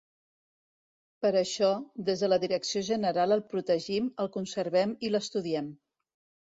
Per 1.25 1.31
això, 1.41 1.69
des 2.09 2.25
de 2.25 2.31
la 2.33 2.41
Direcció 2.45 2.83
General 2.91 3.37
el 3.39 3.47
protegim, 3.53 4.13
el 4.27 4.35
conservem 4.39 4.99
i 5.09 5.15
l'estudiem. 5.17 5.75